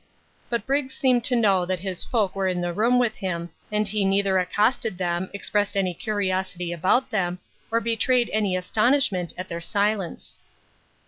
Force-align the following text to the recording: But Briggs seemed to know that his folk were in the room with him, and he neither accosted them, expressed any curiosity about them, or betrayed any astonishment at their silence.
But 0.49 0.65
Briggs 0.65 0.95
seemed 0.95 1.23
to 1.25 1.35
know 1.35 1.63
that 1.63 1.81
his 1.81 2.03
folk 2.03 2.35
were 2.35 2.47
in 2.47 2.59
the 2.61 2.73
room 2.73 2.97
with 2.97 3.17
him, 3.17 3.51
and 3.71 3.87
he 3.87 4.03
neither 4.03 4.39
accosted 4.39 4.97
them, 4.97 5.29
expressed 5.31 5.77
any 5.77 5.93
curiosity 5.93 6.73
about 6.73 7.11
them, 7.11 7.37
or 7.69 7.79
betrayed 7.79 8.27
any 8.33 8.55
astonishment 8.55 9.31
at 9.37 9.47
their 9.47 9.61
silence. 9.61 10.39